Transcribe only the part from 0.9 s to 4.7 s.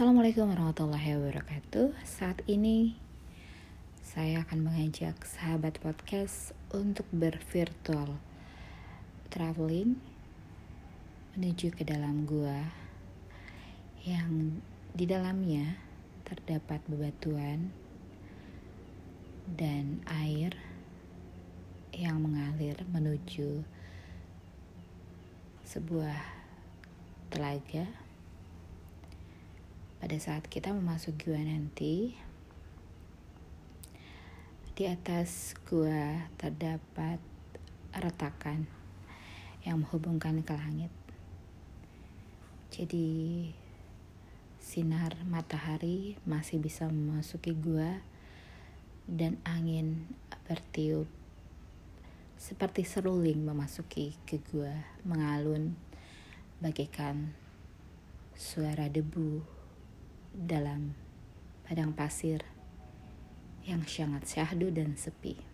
wabarakatuh. Saat ini saya akan